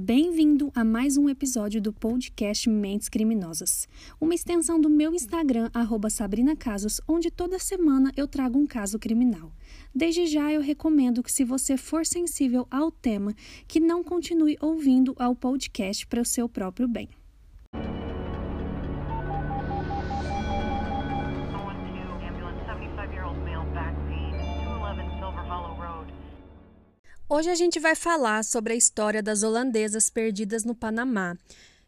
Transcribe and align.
Bem-vindo 0.00 0.70
a 0.76 0.84
mais 0.84 1.16
um 1.16 1.28
episódio 1.28 1.82
do 1.82 1.92
podcast 1.92 2.70
Mentes 2.70 3.08
Criminosas, 3.08 3.88
uma 4.20 4.32
extensão 4.32 4.80
do 4.80 4.88
meu 4.88 5.12
Instagram, 5.12 5.68
Sabrina 6.08 6.54
Casos, 6.54 7.00
onde 7.08 7.32
toda 7.32 7.58
semana 7.58 8.12
eu 8.16 8.28
trago 8.28 8.60
um 8.60 8.64
caso 8.64 8.96
criminal. 8.96 9.52
Desde 9.92 10.28
já 10.28 10.52
eu 10.52 10.60
recomendo 10.60 11.20
que, 11.20 11.32
se 11.32 11.42
você 11.42 11.76
for 11.76 12.06
sensível 12.06 12.64
ao 12.70 12.92
tema, 12.92 13.34
que 13.66 13.80
não 13.80 14.04
continue 14.04 14.56
ouvindo 14.60 15.16
ao 15.18 15.34
podcast 15.34 16.06
para 16.06 16.22
o 16.22 16.24
seu 16.24 16.48
próprio 16.48 16.86
bem. 16.86 17.08
Hoje 27.30 27.50
a 27.50 27.54
gente 27.54 27.78
vai 27.78 27.94
falar 27.94 28.42
sobre 28.42 28.72
a 28.72 28.76
história 28.76 29.22
das 29.22 29.42
holandesas 29.42 30.08
perdidas 30.08 30.64
no 30.64 30.74
Panamá, 30.74 31.36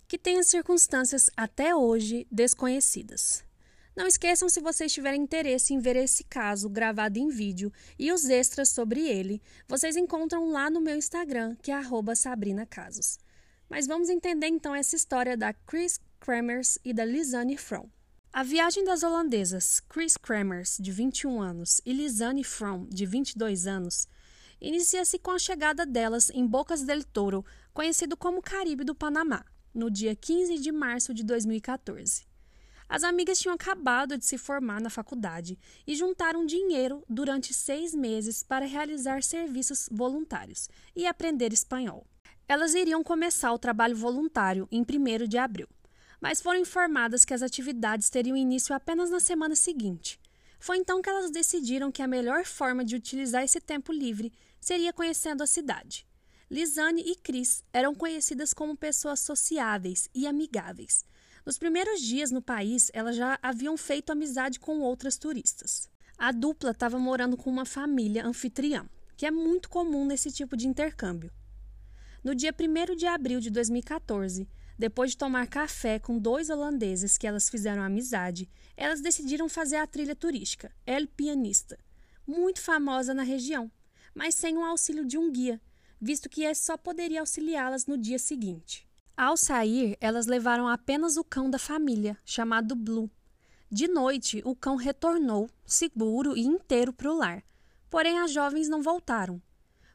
que 0.07 0.19
tem 0.19 0.39
as 0.39 0.49
circunstâncias 0.49 1.31
até 1.35 1.75
hoje 1.75 2.27
desconhecidas. 2.31 3.43
Não 3.97 4.07
esqueçam 4.07 4.51
se 4.51 4.61
vocês 4.61 4.93
tiverem 4.93 5.23
interesse 5.23 5.73
em 5.73 5.79
ver 5.79 5.97
esse 5.97 6.25
caso 6.25 6.69
gravado 6.69 7.19
em 7.19 7.31
vídeo 7.31 7.73
e 7.99 8.13
os 8.13 8.29
extras 8.29 8.69
sobre 8.69 9.01
ele, 9.09 9.41
vocês 9.67 9.97
encontram 9.97 10.51
lá 10.51 10.69
no 10.69 10.79
meu 10.79 10.95
Instagram, 10.95 11.57
que 11.63 11.73
é 11.73 11.81
@sabrinacasos. 12.15 13.19
Mas 13.67 13.87
vamos 13.87 14.11
entender 14.11 14.49
então 14.49 14.75
essa 14.75 14.95
história 14.95 15.39
da 15.39 15.55
Chris 15.55 15.99
Kremers 16.21 16.79
e 16.85 16.93
da 16.93 17.07
Lisanne 17.07 17.57
From. 17.57 17.89
A 18.31 18.43
viagem 18.43 18.85
das 18.85 19.03
holandesas 19.03 19.81
Chris 19.89 20.19
Kremers, 20.19 20.77
de 20.79 20.93
21 20.93 21.41
anos, 21.41 21.81
e 21.87 21.95
Lisanne 21.95 22.45
From, 22.45 22.87
de 22.91 23.07
22 23.07 23.67
anos, 23.67 24.07
inicia-se 24.61 25.19
com 25.19 25.31
a 25.31 25.39
chegada 25.39 25.87
delas 25.87 26.31
em 26.31 26.47
Bocas 26.47 26.83
del 26.83 27.03
Toro, 27.05 27.45
conhecido 27.73 28.17
como 28.17 28.43
Caribe 28.43 28.85
do 28.85 28.95
Panamá, 28.95 29.45
no 29.75 29.91
dia 29.91 30.15
15 30.15 30.59
de 30.59 30.71
março 30.71 31.15
de 31.15 31.25
2014. 31.25 32.29
As 32.89 33.05
amigas 33.05 33.39
tinham 33.39 33.55
acabado 33.55 34.19
de 34.19 34.25
se 34.27 34.37
formar 34.37 34.81
na 34.81 34.91
faculdade 34.91 35.57
e 35.87 35.95
juntaram 35.95 36.45
dinheiro 36.45 37.05
durante 37.09 37.55
seis 37.55 37.95
meses 37.95 38.43
para 38.43 38.67
realizar 38.67 39.23
serviços 39.23 39.89
voluntários 39.93 40.69
e 40.95 41.07
aprender 41.07 41.53
espanhol. 41.53 42.05
Elas 42.49 42.75
iriam 42.75 43.05
começar 43.05 43.53
o 43.53 43.59
trabalho 43.59 43.95
voluntário 43.97 44.69
em 44.73 44.83
1 44.83 45.29
de 45.29 45.39
abril, 45.39 45.69
mas 46.21 46.43
foram 46.43 46.59
informadas 46.59 47.25
que 47.25 47.33
as 47.33 47.43
atividades 47.43 48.11
teriam 48.11 48.37
início 48.37 48.75
apenas 48.75 49.09
na 49.09 49.21
semana 49.21 49.55
seguinte. 49.55 50.20
Foi 50.61 50.77
então 50.77 51.01
que 51.01 51.09
elas 51.09 51.31
decidiram 51.31 51.91
que 51.91 52.03
a 52.03 52.07
melhor 52.07 52.45
forma 52.45 52.85
de 52.85 52.95
utilizar 52.95 53.43
esse 53.43 53.59
tempo 53.59 53.91
livre 53.91 54.31
seria 54.61 54.93
conhecendo 54.93 55.43
a 55.43 55.47
cidade. 55.47 56.07
Lisane 56.51 57.01
e 57.01 57.17
Chris 57.17 57.65
eram 57.73 57.95
conhecidas 57.95 58.53
como 58.53 58.77
pessoas 58.77 59.21
sociáveis 59.21 60.11
e 60.15 60.27
amigáveis. 60.27 61.03
Nos 61.47 61.57
primeiros 61.57 62.03
dias 62.03 62.31
no 62.31 62.43
país, 62.43 62.91
elas 62.93 63.17
já 63.17 63.39
haviam 63.43 63.75
feito 63.79 64.11
amizade 64.11 64.61
com 64.61 64.81
outras 64.81 65.17
turistas. 65.17 65.89
A 66.19 66.31
dupla 66.31 66.73
estava 66.73 66.99
morando 66.99 67.39
com 67.39 67.49
uma 67.49 67.65
família 67.65 68.27
anfitriã, 68.27 68.87
que 69.17 69.25
é 69.25 69.31
muito 69.31 69.71
comum 69.71 70.05
nesse 70.05 70.31
tipo 70.31 70.59
de 70.59 70.69
intercâmbio. 70.69 71.33
No 72.23 72.35
dia 72.35 72.53
1 72.53 72.97
de 72.97 73.07
abril 73.07 73.41
de 73.41 73.49
2014, 73.49 74.47
depois 74.81 75.13
de 75.13 75.19
tomar 75.19 75.47
café 75.47 75.99
com 75.99 76.19
dois 76.19 76.51
holandeses 76.51 77.17
que 77.17 77.27
elas 77.27 77.49
fizeram 77.49 77.83
amizade, 77.83 78.51
elas 78.77 79.01
decidiram 79.01 79.49
fazer 79.49 79.77
a 79.77 79.87
trilha 79.87 80.17
turística, 80.17 80.73
El 80.85 81.07
Pianista, 81.07 81.79
muito 82.27 82.61
famosa 82.61 83.15
na 83.15 83.23
região 83.23 83.71
mas 84.15 84.35
sem 84.35 84.57
o 84.57 84.65
auxílio 84.65 85.05
de 85.05 85.19
um 85.19 85.31
guia, 85.31 85.61
visto 86.01 86.29
que 86.29 86.43
esse 86.43 86.65
só 86.65 86.77
poderia 86.77 87.21
auxiliá-las 87.21 87.87
no 87.87 87.97
dia 87.97 88.19
seguinte. 88.19 88.87
Ao 89.17 89.37
sair, 89.37 89.97
elas 90.01 90.27
levaram 90.27 90.67
apenas 90.67 91.17
o 91.17 91.25
cão 91.25 91.51
da 91.51 91.59
família, 91.59 92.17
chamado 92.25 92.75
Blue. 92.75 93.11
De 93.71 93.87
noite, 93.87 94.43
o 94.45 94.57
cão 94.57 94.77
retornou, 94.77 95.49
seguro 95.65 96.37
e 96.37 96.41
inteiro 96.41 96.93
para 96.93 97.13
o 97.13 97.17
lar, 97.17 97.45
porém 97.89 98.19
as 98.19 98.33
jovens 98.33 98.69
não 98.69 98.83
voltaram. 98.83 99.41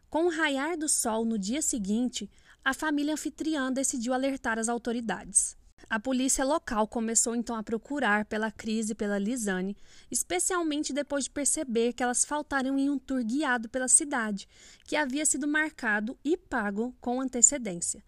Com 0.09 0.25
o 0.25 0.29
raiar 0.29 0.78
do 0.78 0.88
sol 0.88 1.25
no 1.25 1.38
dia 1.38 1.62
seguinte, 1.62 2.29
a 2.65 2.73
família 2.73 3.13
anfitriã 3.13 3.71
decidiu 3.71 4.11
alertar 4.11 4.57
as 4.57 4.67
autoridades. 4.67 5.55
A 5.87 5.99
polícia 5.99 6.43
local 6.43 6.87
começou 6.87 7.35
então 7.35 7.55
a 7.55 7.61
procurar 7.61 8.25
pela 8.25 8.51
Cris 8.51 8.89
e 8.89 8.95
pela 8.95 9.19
Lisane, 9.19 9.77
especialmente 10.09 10.91
depois 10.91 11.25
de 11.25 11.29
perceber 11.29 11.93
que 11.93 12.01
elas 12.01 12.25
faltaram 12.25 12.79
em 12.79 12.89
um 12.89 12.97
tour 12.97 13.23
guiado 13.23 13.69
pela 13.69 13.87
cidade, 13.87 14.47
que 14.83 14.95
havia 14.95 15.27
sido 15.27 15.47
marcado 15.47 16.17
e 16.25 16.35
pago 16.35 16.91
com 16.99 17.21
antecedência. 17.21 18.03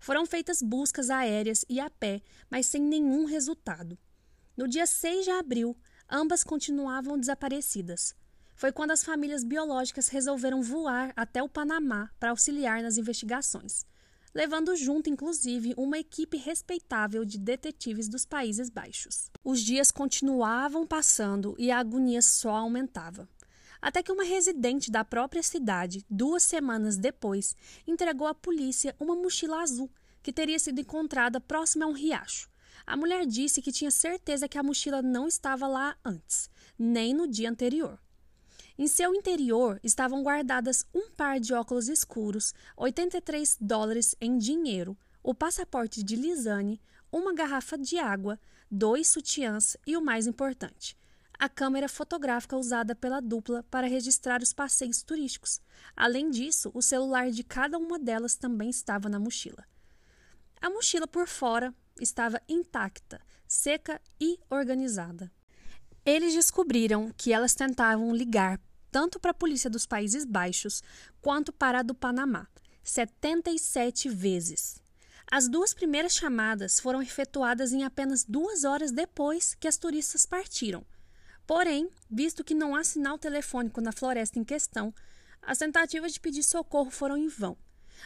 Foram 0.00 0.26
feitas 0.26 0.60
buscas 0.60 1.08
aéreas 1.08 1.64
e 1.68 1.78
a 1.78 1.88
pé, 1.88 2.20
mas 2.50 2.66
sem 2.66 2.82
nenhum 2.82 3.26
resultado. 3.26 3.96
No 4.56 4.66
dia 4.66 4.88
6 4.88 5.24
de 5.24 5.30
abril, 5.30 5.76
ambas 6.10 6.42
continuavam 6.42 7.16
desaparecidas. 7.16 8.12
Foi 8.56 8.72
quando 8.72 8.90
as 8.90 9.04
famílias 9.04 9.44
biológicas 9.44 10.08
resolveram 10.08 10.62
voar 10.62 11.12
até 11.14 11.40
o 11.40 11.48
Panamá 11.48 12.10
para 12.18 12.30
auxiliar 12.30 12.82
nas 12.82 12.98
investigações 12.98 13.88
levando 14.34 14.76
junto, 14.76 15.10
inclusive, 15.10 15.74
uma 15.76 15.98
equipe 15.98 16.36
respeitável 16.36 17.24
de 17.24 17.38
detetives 17.38 18.08
dos 18.08 18.24
Países 18.24 18.70
Baixos. 18.70 19.30
Os 19.44 19.60
dias 19.60 19.90
continuavam 19.90 20.86
passando 20.86 21.54
e 21.58 21.70
a 21.70 21.78
agonia 21.78 22.22
só 22.22 22.50
aumentava. 22.50 23.28
Até 23.82 24.02
que 24.02 24.12
uma 24.12 24.24
residente 24.24 24.90
da 24.90 25.04
própria 25.04 25.42
cidade, 25.42 26.04
duas 26.08 26.42
semanas 26.42 26.96
depois, 26.96 27.56
entregou 27.86 28.26
à 28.26 28.34
polícia 28.34 28.94
uma 29.00 29.16
mochila 29.16 29.62
azul 29.62 29.90
que 30.22 30.32
teria 30.32 30.58
sido 30.58 30.80
encontrada 30.80 31.40
próxima 31.40 31.86
a 31.86 31.88
um 31.88 31.92
riacho. 31.92 32.50
A 32.86 32.96
mulher 32.96 33.24
disse 33.26 33.62
que 33.62 33.72
tinha 33.72 33.90
certeza 33.90 34.48
que 34.48 34.58
a 34.58 34.62
mochila 34.62 35.00
não 35.00 35.26
estava 35.26 35.66
lá 35.66 35.96
antes, 36.04 36.50
nem 36.78 37.14
no 37.14 37.26
dia 37.26 37.50
anterior. 37.50 37.98
Em 38.80 38.88
seu 38.88 39.14
interior 39.14 39.78
estavam 39.84 40.22
guardadas 40.22 40.86
um 40.94 41.10
par 41.10 41.38
de 41.38 41.52
óculos 41.52 41.86
escuros, 41.86 42.54
83 42.78 43.58
dólares 43.60 44.16
em 44.18 44.38
dinheiro, 44.38 44.96
o 45.22 45.34
passaporte 45.34 46.02
de 46.02 46.16
Lisane, 46.16 46.80
uma 47.12 47.34
garrafa 47.34 47.76
de 47.76 47.98
água, 47.98 48.40
dois 48.70 49.08
sutiãs 49.08 49.76
e 49.86 49.98
o 49.98 50.00
mais 50.00 50.26
importante, 50.26 50.96
a 51.38 51.46
câmera 51.46 51.90
fotográfica 51.90 52.56
usada 52.56 52.94
pela 52.94 53.20
dupla 53.20 53.62
para 53.64 53.86
registrar 53.86 54.40
os 54.40 54.54
passeios 54.54 55.02
turísticos. 55.02 55.60
Além 55.94 56.30
disso, 56.30 56.70
o 56.72 56.80
celular 56.80 57.30
de 57.30 57.44
cada 57.44 57.76
uma 57.76 57.98
delas 57.98 58.34
também 58.34 58.70
estava 58.70 59.10
na 59.10 59.20
mochila. 59.20 59.62
A 60.58 60.70
mochila 60.70 61.06
por 61.06 61.28
fora 61.28 61.74
estava 62.00 62.40
intacta, 62.48 63.20
seca 63.46 64.00
e 64.18 64.40
organizada. 64.48 65.30
Eles 66.02 66.32
descobriram 66.32 67.12
que 67.14 67.30
elas 67.30 67.54
tentavam 67.54 68.16
ligar 68.16 68.58
tanto 68.90 69.18
para 69.20 69.30
a 69.30 69.34
polícia 69.34 69.70
dos 69.70 69.86
Países 69.86 70.24
Baixos 70.24 70.82
quanto 71.20 71.52
para 71.52 71.80
a 71.80 71.82
do 71.82 71.94
Panamá, 71.94 72.46
77 72.82 74.08
vezes. 74.08 74.80
As 75.30 75.48
duas 75.48 75.72
primeiras 75.72 76.14
chamadas 76.14 76.80
foram 76.80 77.00
efetuadas 77.00 77.72
em 77.72 77.84
apenas 77.84 78.24
duas 78.24 78.64
horas 78.64 78.90
depois 78.90 79.54
que 79.54 79.68
as 79.68 79.76
turistas 79.76 80.26
partiram. 80.26 80.84
Porém, 81.46 81.88
visto 82.10 82.42
que 82.42 82.54
não 82.54 82.74
há 82.74 82.82
sinal 82.82 83.18
telefônico 83.18 83.80
na 83.80 83.92
floresta 83.92 84.38
em 84.38 84.44
questão, 84.44 84.92
as 85.40 85.58
tentativas 85.58 86.12
de 86.12 86.20
pedir 86.20 86.42
socorro 86.42 86.90
foram 86.90 87.16
em 87.16 87.28
vão. 87.28 87.56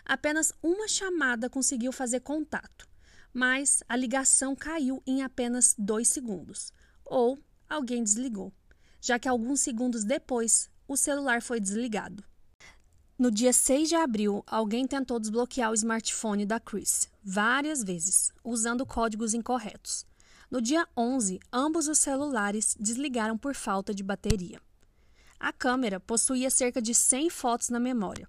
Apenas 0.04 0.52
uma 0.62 0.88
chamada 0.88 1.48
conseguiu 1.48 1.92
fazer 1.92 2.20
contato, 2.20 2.86
mas 3.32 3.82
a 3.88 3.96
ligação 3.96 4.54
caiu 4.54 5.02
em 5.06 5.22
apenas 5.22 5.74
dois 5.78 6.08
segundos, 6.08 6.72
ou 7.04 7.38
alguém 7.68 8.02
desligou, 8.02 8.52
já 9.00 9.18
que 9.18 9.28
alguns 9.28 9.60
segundos 9.60 10.04
depois 10.04 10.70
o 10.94 10.96
celular 10.96 11.42
foi 11.42 11.60
desligado. 11.60 12.24
No 13.18 13.30
dia 13.30 13.52
6 13.52 13.88
de 13.88 13.94
abril, 13.96 14.42
alguém 14.46 14.86
tentou 14.86 15.20
desbloquear 15.20 15.70
o 15.70 15.74
smartphone 15.74 16.46
da 16.46 16.58
Chris 16.58 17.08
várias 17.22 17.82
vezes, 17.82 18.32
usando 18.42 18.86
códigos 18.86 19.34
incorretos. 19.34 20.06
No 20.50 20.60
dia 20.60 20.86
11, 20.96 21.40
ambos 21.52 21.88
os 21.88 21.98
celulares 21.98 22.76
desligaram 22.78 23.36
por 23.36 23.54
falta 23.54 23.94
de 23.94 24.02
bateria. 24.02 24.60
A 25.38 25.52
câmera 25.52 26.00
possuía 26.00 26.50
cerca 26.50 26.80
de 26.80 26.94
100 26.94 27.30
fotos 27.30 27.68
na 27.70 27.80
memória. 27.80 28.26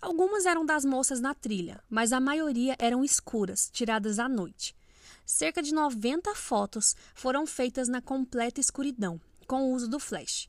Algumas 0.00 0.46
eram 0.46 0.64
das 0.64 0.84
moças 0.84 1.20
na 1.20 1.34
trilha, 1.34 1.82
mas 1.88 2.12
a 2.12 2.20
maioria 2.20 2.76
eram 2.78 3.02
escuras, 3.02 3.70
tiradas 3.72 4.18
à 4.18 4.28
noite. 4.28 4.76
Cerca 5.24 5.62
de 5.62 5.72
90 5.72 6.34
fotos 6.34 6.94
foram 7.14 7.46
feitas 7.46 7.88
na 7.88 8.02
completa 8.02 8.60
escuridão, 8.60 9.18
com 9.46 9.62
o 9.62 9.72
uso 9.72 9.88
do 9.88 9.98
flash 9.98 10.48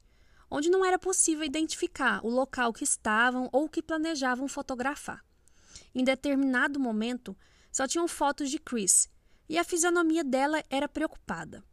onde 0.50 0.70
não 0.70 0.86
era 0.86 1.00
possível 1.00 1.44
identificar 1.44 2.26
o 2.26 2.30
local 2.30 2.72
que 2.74 2.84
estavam 2.84 3.50
ou 3.52 3.68
que 3.68 3.82
planejavam 3.82 4.48
fotografar. 4.48 5.24
Em 5.94 6.04
determinado 6.04 6.80
momento, 6.80 7.36
só 7.72 7.88
tinham 7.88 8.08
fotos 8.08 8.50
de 8.50 8.60
Chris 8.60 9.10
e 9.50 9.58
a 9.58 9.64
fisionomia 9.64 10.24
dela 10.24 10.64
era 10.70 10.88
preocupada. 10.88 11.64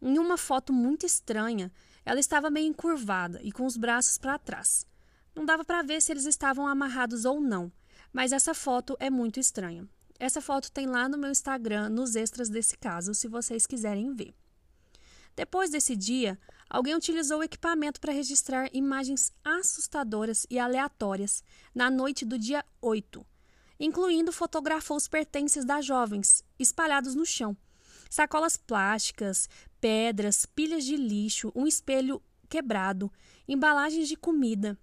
Em 0.00 0.18
uma 0.18 0.36
foto 0.36 0.72
muito 0.72 1.06
estranha, 1.06 1.72
ela 2.04 2.20
estava 2.20 2.50
meio 2.50 2.68
encurvada 2.68 3.40
e 3.42 3.50
com 3.50 3.66
os 3.66 3.76
braços 3.76 4.18
para 4.18 4.38
trás. 4.38 4.86
Não 5.34 5.44
dava 5.44 5.64
para 5.64 5.82
ver 5.82 6.00
se 6.00 6.12
eles 6.12 6.24
estavam 6.24 6.66
amarrados 6.66 7.24
ou 7.24 7.40
não, 7.40 7.72
Mas 8.12 8.32
essa 8.32 8.54
foto 8.54 8.96
é 8.98 9.10
muito 9.10 9.38
estranha. 9.38 9.86
Essa 10.18 10.40
foto 10.40 10.72
tem 10.72 10.86
lá 10.86 11.08
no 11.08 11.18
meu 11.18 11.30
Instagram, 11.30 11.90
nos 11.90 12.16
extras 12.16 12.48
desse 12.48 12.76
caso, 12.78 13.12
se 13.12 13.28
vocês 13.28 13.66
quiserem 13.66 14.14
ver. 14.14 14.34
Depois 15.36 15.70
desse 15.70 15.94
dia, 15.94 16.38
alguém 16.68 16.94
utilizou 16.94 17.40
o 17.40 17.42
equipamento 17.42 18.00
para 18.00 18.12
registrar 18.12 18.70
imagens 18.72 19.30
assustadoras 19.44 20.46
e 20.48 20.58
aleatórias 20.58 21.44
na 21.74 21.90
noite 21.90 22.24
do 22.24 22.38
dia 22.38 22.64
8, 22.80 23.24
incluindo 23.78 24.32
fotografou 24.32 24.96
os 24.96 25.06
pertences 25.06 25.62
das 25.62 25.84
jovens 25.84 26.42
espalhados 26.58 27.14
no 27.14 27.26
chão. 27.26 27.54
Sacolas 28.08 28.56
plásticas, 28.56 29.46
pedras, 29.78 30.46
pilhas 30.46 30.84
de 30.84 30.96
lixo, 30.96 31.52
um 31.54 31.66
espelho 31.66 32.22
quebrado, 32.48 33.12
embalagens 33.46 34.08
de 34.08 34.16
comida. 34.16 34.78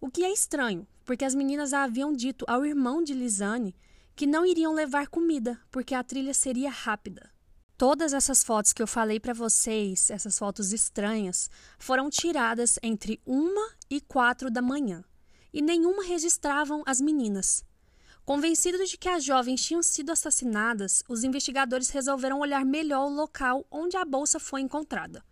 O 0.00 0.08
que 0.08 0.24
é 0.24 0.32
estranho, 0.32 0.86
porque 1.04 1.24
as 1.24 1.34
meninas 1.34 1.72
haviam 1.72 2.12
dito 2.12 2.44
ao 2.46 2.64
irmão 2.64 3.02
de 3.02 3.12
Lisane 3.12 3.74
que 4.14 4.26
não 4.26 4.46
iriam 4.46 4.72
levar 4.72 5.08
comida, 5.08 5.60
porque 5.70 5.94
a 5.94 6.04
trilha 6.04 6.32
seria 6.32 6.70
rápida. 6.70 7.35
Todas 7.78 8.14
essas 8.14 8.42
fotos 8.42 8.72
que 8.72 8.82
eu 8.82 8.86
falei 8.86 9.20
para 9.20 9.34
vocês, 9.34 10.08
essas 10.08 10.38
fotos 10.38 10.72
estranhas, 10.72 11.50
foram 11.78 12.08
tiradas 12.08 12.78
entre 12.82 13.20
uma 13.26 13.70
e 13.90 14.00
quatro 14.00 14.50
da 14.50 14.62
manhã, 14.62 15.04
e 15.52 15.60
nenhuma 15.60 16.02
registravam 16.02 16.82
as 16.86 17.02
meninas. 17.02 17.62
Convencidos 18.24 18.88
de 18.88 18.96
que 18.96 19.10
as 19.10 19.22
jovens 19.22 19.62
tinham 19.62 19.82
sido 19.82 20.10
assassinadas, 20.10 21.02
os 21.06 21.22
investigadores 21.22 21.90
resolveram 21.90 22.40
olhar 22.40 22.64
melhor 22.64 23.08
o 23.08 23.14
local 23.14 23.66
onde 23.70 23.94
a 23.94 24.06
bolsa 24.06 24.40
foi 24.40 24.62
encontrada. 24.62 25.22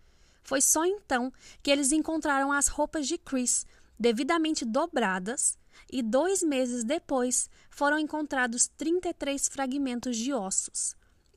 Foi 0.43 0.61
só 0.61 0.85
então 0.85 1.33
que 1.63 1.71
eles 1.71 1.93
encontraram 1.93 2.53
as 2.53 2.69
roupas 2.69 3.09
de 3.09 3.17
Chris, 3.17 3.65
devidamente 3.99 4.67
dobradas, 4.67 5.57
e 5.91 6.03
dois 6.03 6.43
meses 6.43 6.85
depois 6.85 7.49
foram 7.71 7.99
encontrados 7.99 8.69
33 8.77 9.49
fragmentos 9.49 10.15
de 10.15 10.35
ossos, 10.35 10.95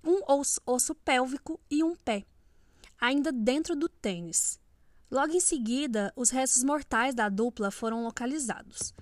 um 0.07 0.21
osso, 0.25 0.61
osso 0.65 0.95
pélvico 0.95 1.59
e 1.69 1.83
um 1.83 1.93
pé, 1.93 2.25
ainda 2.99 3.31
dentro 3.31 3.75
do 3.75 3.89
tênis. 3.89 4.57
Logo 5.11 5.33
em 5.33 5.39
seguida, 5.39 6.13
os 6.15 6.29
restos 6.29 6.63
mortais 6.63 7.13
da 7.13 7.27
dupla 7.27 7.69
foram 7.69 8.03
localizados. 8.03 8.93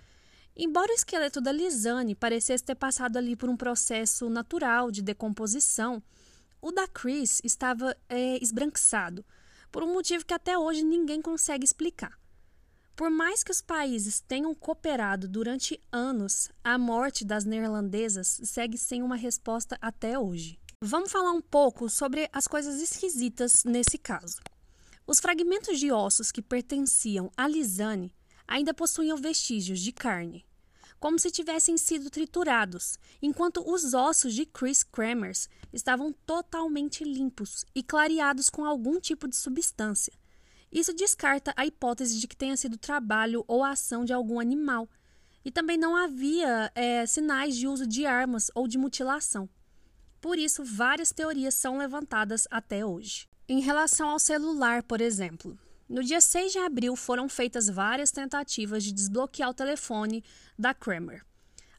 Embora 0.58 0.92
o 0.92 0.96
esqueleto 0.96 1.40
da 1.40 1.52
Lisane 1.52 2.16
parecesse 2.16 2.64
ter 2.64 2.76
passado 2.76 3.18
ali 3.18 3.36
por 3.36 3.50
um 3.50 3.58
processo 3.58 4.30
natural 4.30 4.90
de 4.90 5.02
decomposição, 5.02 6.02
o 6.62 6.72
da 6.72 6.88
Chris 6.88 7.40
estava 7.44 7.96
é, 8.10 8.42
esbranquiçado, 8.42 9.24
por 9.72 9.84
um 9.84 9.94
motivo 9.94 10.26
que 10.26 10.34
até 10.34 10.58
hoje 10.58 10.84
ninguém 10.84 11.22
consegue 11.22 11.66
explicar. 11.66 12.18
Por 12.96 13.12
mais 13.12 13.44
que 13.44 13.52
os 13.52 13.62
países 13.62 14.22
tenham 14.22 14.56
cooperado 14.56 15.28
durante 15.28 15.80
anos, 15.92 16.50
a 16.64 16.78
morte 16.78 17.26
das 17.26 17.44
neerlandesas 17.44 18.40
segue 18.46 18.78
sem 18.78 19.04
uma 19.04 19.18
resposta 19.18 19.78
até 19.82 20.18
hoje. 20.18 20.58
Vamos 20.82 21.12
falar 21.12 21.32
um 21.32 21.42
pouco 21.42 21.90
sobre 21.90 22.30
as 22.32 22.48
coisas 22.48 22.82
esquisitas 22.82 23.64
nesse 23.64 23.98
caso. 23.98 24.38
Os 25.08 25.20
fragmentos 25.20 25.80
de 25.80 25.92
ossos 25.92 26.32
que 26.32 26.42
pertenciam 26.42 27.32
a 27.38 27.48
Lisane 27.48 28.14
ainda 28.48 28.74
possuíam 28.74 29.18
vestígios 29.18 29.80
de 29.80 29.92
carne, 29.92 30.46
como 31.00 31.20
se 31.20 31.32
tivessem 31.32 31.78
sido 31.78 32.10
triturados, 32.10 32.98
enquanto 33.22 33.64
os 33.68 33.94
ossos 33.94 34.34
de 34.34 34.46
Chris 34.46 34.84
Kramers 34.84 35.50
estavam 35.74 36.14
totalmente 36.26 37.04
limpos 37.04 37.66
e 37.74 37.82
clareados 37.82 38.50
com 38.50 38.66
algum 38.66 39.00
tipo 39.00 39.28
de 39.28 39.36
substância, 39.36 40.14
isso 40.76 40.94
descarta 40.94 41.54
a 41.56 41.66
hipótese 41.66 42.20
de 42.20 42.28
que 42.28 42.36
tenha 42.36 42.58
sido 42.58 42.78
trabalho 42.78 43.46
ou 43.48 43.64
ação 43.64 44.04
de 44.04 44.12
algum 44.12 44.42
animal. 44.42 44.90
E 45.46 45.50
também 45.50 45.78
não 45.78 45.96
havia 45.96 46.70
é, 46.76 47.06
sinais 47.06 47.56
de 47.56 47.66
uso 47.66 47.88
de 47.88 48.06
armas 48.06 48.52
ou 48.54 48.68
de 48.68 48.78
mutilação. 48.78 49.48
Por 50.26 50.40
isso, 50.40 50.64
várias 50.64 51.12
teorias 51.12 51.54
são 51.54 51.78
levantadas 51.78 52.48
até 52.50 52.84
hoje. 52.84 53.30
Em 53.48 53.60
relação 53.60 54.10
ao 54.10 54.18
celular, 54.18 54.82
por 54.82 55.00
exemplo, 55.00 55.56
no 55.88 56.04
dia 56.04 56.20
6 56.20 56.52
de 56.52 56.58
abril 56.58 56.96
foram 56.96 57.30
feitas 57.30 57.70
várias 57.70 58.10
tentativas 58.10 58.84
de 58.84 58.92
desbloquear 58.92 59.52
o 59.52 59.54
telefone 59.54 60.24
da 60.58 60.74
Kramer. 60.74 61.24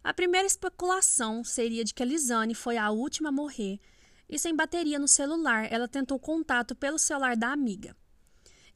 A 0.01 0.15
primeira 0.15 0.47
especulação 0.47 1.43
seria 1.43 1.83
de 1.83 1.93
que 1.93 2.05
a 2.05 2.07
Lisane 2.07 2.55
foi 2.55 2.77
a 2.77 2.89
última 2.93 3.31
a 3.31 3.33
morrer 3.33 3.81
e, 4.29 4.39
sem 4.39 4.55
bateria 4.55 5.01
no 5.01 5.09
celular, 5.09 5.67
ela 5.69 5.89
tentou 5.89 6.17
contato 6.17 6.77
pelo 6.77 7.01
celular 7.01 7.37
da 7.37 7.49
amiga. 7.49 7.97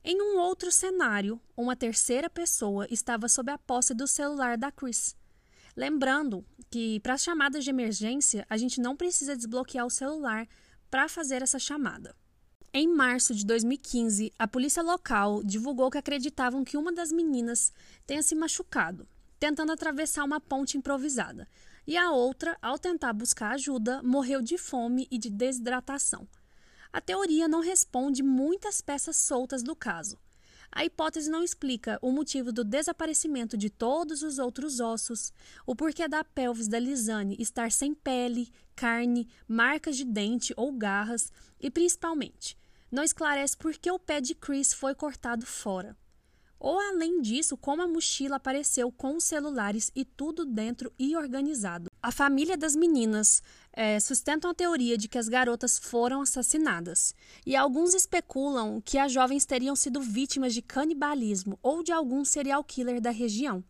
Em 0.03 0.21
um 0.21 0.37
outro 0.37 0.73
cenário, 0.73 1.41
uma 1.57 1.77
terceira 1.77 2.29
pessoa 2.29 2.89
estava 2.91 3.29
sob 3.29 3.53
a 3.53 3.57
posse 3.57 3.95
do 3.95 4.09
celular 4.09 4.59
da 4.59 4.73
Chris. 4.73 5.15
Lembrando 5.77 6.45
que 6.71 7.01
para 7.01 7.15
as 7.15 7.23
chamadas 7.23 7.65
de 7.65 7.71
emergência, 7.71 8.47
a 8.49 8.57
gente 8.57 8.81
não 8.81 8.97
precisa 8.97 9.37
desbloquear 9.37 9.87
o 9.87 9.91
celular 9.91 10.47
para 10.91 11.09
fazer 11.09 11.43
essa 11.43 11.59
chamada. 11.59 12.15
Em 12.73 12.87
março 12.87 13.35
de 13.35 13.45
2015, 13.45 14.33
a 14.39 14.47
polícia 14.47 14.83
local 14.83 15.43
divulgou 15.43 15.91
que 15.91 15.99
acreditavam 15.99 16.65
que 16.65 16.77
uma 16.77 16.93
das 16.93 17.11
meninas 17.11 17.73
tenha 18.07 18.23
se 18.23 18.35
machucado, 18.35 19.09
tentando 19.41 19.73
atravessar 19.73 20.25
uma 20.25 20.41
ponte 20.41 20.79
improvisada, 20.79 21.49
e 21.87 21.97
a 21.97 22.13
outra, 22.13 22.57
ao 22.63 22.79
tentar 22.79 23.13
buscar 23.13 23.55
ajuda, 23.55 24.01
morreu 24.03 24.41
de 24.41 24.57
fome 24.57 25.09
e 25.11 25.19
de 25.19 25.29
desidratação. 25.29 26.29
A 26.93 27.01
teoria 27.01 27.49
não 27.49 27.61
responde 27.61 28.23
muitas 28.23 28.81
peças 28.81 29.17
soltas 29.17 29.63
do 29.63 29.75
caso. 29.75 30.17
A 30.73 30.85
hipótese 30.85 31.29
não 31.29 31.43
explica 31.43 31.99
o 32.01 32.13
motivo 32.13 32.53
do 32.53 32.63
desaparecimento 32.63 33.57
de 33.57 33.69
todos 33.69 34.23
os 34.23 34.39
outros 34.39 34.79
ossos, 34.79 35.33
o 35.67 35.75
porquê 35.75 36.07
da 36.07 36.23
pelvis 36.23 36.69
da 36.69 36.79
Lisane 36.79 37.37
estar 37.41 37.73
sem 37.73 37.93
pele, 37.93 38.53
carne, 38.77 39.29
marcas 39.49 39.97
de 39.97 40.05
dente 40.05 40.55
ou 40.57 40.73
garras 40.73 41.33
e, 41.61 41.71
principalmente, 41.71 42.57
não 42.91 43.03
esclarece 43.03 43.57
por 43.57 43.73
que 43.77 43.91
o 43.91 43.99
pé 43.99 44.21
de 44.21 44.35
Chris 44.35 44.73
foi 44.73 44.95
cortado 44.95 45.45
fora. 45.45 45.97
Ou, 46.59 46.79
além 46.79 47.21
disso, 47.21 47.57
como 47.57 47.83
a 47.83 47.89
mochila 47.89 48.37
apareceu 48.37 48.93
com 48.93 49.17
os 49.17 49.25
celulares 49.25 49.91
e 49.97 50.05
tudo 50.05 50.45
dentro 50.45 50.93
e 50.99 51.17
organizado. 51.17 51.91
A 52.03 52.13
família 52.13 52.57
das 52.57 52.77
meninas 52.77 53.43
é, 53.73 54.01
sustentam 54.01 54.51
a 54.51 54.55
teoria 54.55 54.99
de 54.99 55.09
que 55.09 55.19
as 55.19 55.29
garotas 55.29 55.79
foram 55.79 56.23
assassinadas, 56.23 57.15
e 57.47 57.55
alguns 57.55 57.95
especulam 57.95 58.81
que 58.81 58.99
as 58.99 59.13
jovens 59.13 59.45
teriam 59.45 59.77
sido 59.77 60.01
vítimas 60.01 60.53
de 60.55 60.63
canibalismo 60.63 61.59
ou 61.63 61.83
de 61.83 61.93
algum 61.93 62.25
serial 62.25 62.65
killer 62.65 63.01
da 63.01 63.11
região, 63.11 63.63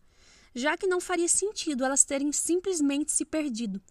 já 0.55 0.75
que 0.75 0.87
não 0.87 0.99
faria 0.99 1.27
sentido 1.27 1.85
elas 1.85 2.03
terem 2.03 2.31
simplesmente 2.31 3.11
se 3.11 3.25
perdido. 3.25 3.81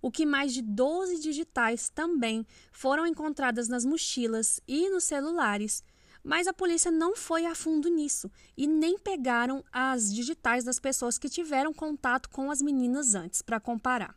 O 0.00 0.10
que 0.10 0.24
mais 0.24 0.52
de 0.54 0.62
12 0.62 1.20
digitais 1.20 1.88
também 1.88 2.46
foram 2.70 3.06
encontradas 3.06 3.66
nas 3.66 3.84
mochilas 3.84 4.60
e 4.68 4.88
nos 4.88 5.04
celulares, 5.04 5.82
mas 6.22 6.46
a 6.46 6.52
polícia 6.52 6.90
não 6.90 7.16
foi 7.16 7.46
a 7.46 7.54
fundo 7.54 7.88
nisso 7.88 8.30
e 8.56 8.66
nem 8.66 8.98
pegaram 8.98 9.64
as 9.72 10.12
digitais 10.12 10.64
das 10.64 10.78
pessoas 10.78 11.18
que 11.18 11.28
tiveram 11.28 11.72
contato 11.72 12.28
com 12.30 12.50
as 12.50 12.60
meninas 12.60 13.14
antes 13.14 13.42
para 13.42 13.60
comparar. 13.60 14.16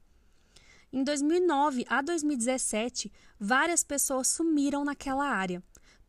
Em 0.92 1.04
2009 1.04 1.86
a 1.88 2.02
2017, 2.02 3.12
várias 3.40 3.84
pessoas 3.84 4.28
sumiram 4.28 4.84
naquela 4.84 5.24
área, 5.24 5.62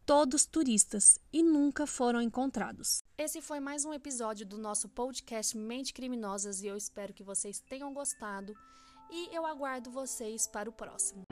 todos 0.06 0.46
turistas, 0.46 1.18
e 1.30 1.42
nunca 1.42 1.87
foram 1.87 2.22
encontrados. 2.22 3.02
Esse 3.18 3.42
foi 3.42 3.60
mais 3.60 3.84
um 3.84 3.92
episódio 3.92 4.46
do 4.46 4.56
nosso 4.56 4.88
podcast 4.88 5.54
Mente 5.54 5.92
Criminosas 5.92 6.62
e 6.62 6.66
eu 6.66 6.78
espero 6.78 7.12
que 7.12 7.22
vocês 7.22 7.60
tenham 7.60 7.92
gostado 7.92 8.56
e 9.10 9.28
eu 9.37 9.44
aguardo 9.44 9.90
vocês 9.90 10.46
para 10.46 10.70
o 10.70 10.72
próximo. 10.72 11.26